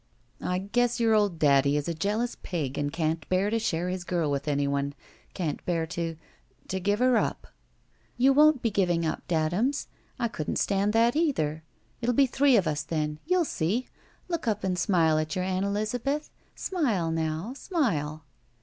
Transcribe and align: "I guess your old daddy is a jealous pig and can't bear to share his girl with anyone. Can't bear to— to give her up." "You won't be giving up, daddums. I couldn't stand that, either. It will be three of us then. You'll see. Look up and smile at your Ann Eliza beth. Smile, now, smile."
"I 0.41 0.57
guess 0.57 0.99
your 0.99 1.13
old 1.13 1.37
daddy 1.37 1.77
is 1.77 1.87
a 1.87 1.93
jealous 1.93 2.35
pig 2.41 2.75
and 2.75 2.91
can't 2.91 3.29
bear 3.29 3.51
to 3.51 3.59
share 3.59 3.87
his 3.87 4.03
girl 4.03 4.31
with 4.31 4.47
anyone. 4.47 4.95
Can't 5.35 5.63
bear 5.63 5.85
to— 5.85 6.17
to 6.69 6.79
give 6.79 6.97
her 6.97 7.17
up." 7.17 7.45
"You 8.17 8.33
won't 8.33 8.63
be 8.63 8.71
giving 8.71 9.05
up, 9.05 9.21
daddums. 9.27 9.85
I 10.17 10.27
couldn't 10.27 10.55
stand 10.55 10.93
that, 10.93 11.15
either. 11.15 11.61
It 12.01 12.07
will 12.07 12.15
be 12.15 12.25
three 12.25 12.57
of 12.57 12.65
us 12.65 12.81
then. 12.81 13.19
You'll 13.27 13.45
see. 13.45 13.89
Look 14.27 14.47
up 14.47 14.63
and 14.63 14.75
smile 14.75 15.19
at 15.19 15.35
your 15.35 15.45
Ann 15.45 15.63
Eliza 15.63 15.99
beth. 15.99 16.31
Smile, 16.55 17.11
now, 17.11 17.53
smile." 17.53 18.25